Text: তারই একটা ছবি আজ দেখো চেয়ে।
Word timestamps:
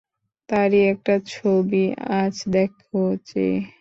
তারই 0.49 0.79
একটা 0.91 1.15
ছবি 1.31 1.83
আজ 2.19 2.35
দেখো 2.53 2.99
চেয়ে। 3.27 3.57